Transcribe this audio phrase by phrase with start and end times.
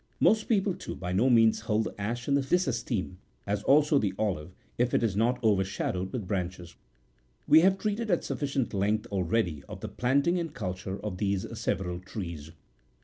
[0.19, 3.61] Most people, too, by no means hold the ash and the fig in disesteem, as
[3.61, 6.75] also the olive, if it is not overshadowed with branches.
[7.47, 11.99] We have treated at sufficient length already of the planting and culture of these several
[11.99, 12.49] trees.